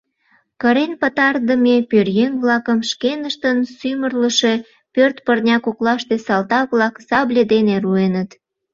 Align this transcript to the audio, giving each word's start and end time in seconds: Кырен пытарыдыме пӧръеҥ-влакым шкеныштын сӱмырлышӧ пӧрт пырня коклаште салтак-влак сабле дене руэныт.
Кырен 0.61 0.91
пытарыдыме 1.01 1.75
пӧръеҥ-влакым 1.89 2.79
шкеныштын 2.89 3.57
сӱмырлышӧ 3.77 4.53
пӧрт 4.93 5.17
пырня 5.25 5.57
коклаште 5.65 6.15
салтак-влак 6.25 6.95
сабле 7.07 7.43
дене 7.53 7.75
руэныт. 7.83 8.29